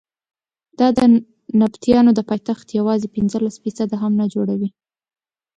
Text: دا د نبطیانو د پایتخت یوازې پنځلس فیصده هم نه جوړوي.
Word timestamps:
دا 0.79 0.87
د 0.97 0.99
نبطیانو 1.61 2.11
د 2.15 2.19
پایتخت 2.29 2.67
یوازې 2.79 3.07
پنځلس 3.15 3.55
فیصده 3.63 3.95
هم 4.03 4.11
نه 4.21 4.25
جوړوي. 4.33 4.69